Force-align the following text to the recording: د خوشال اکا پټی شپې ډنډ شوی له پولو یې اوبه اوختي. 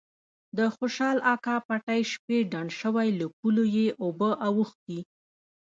د 0.57 0.59
خوشال 0.75 1.17
اکا 1.33 1.55
پټی 1.67 2.01
شپې 2.11 2.37
ډنډ 2.51 2.69
شوی 2.81 3.07
له 3.19 3.25
پولو 3.37 3.63
یې 3.75 3.87
اوبه 4.03 4.31
اوختي. 4.47 4.99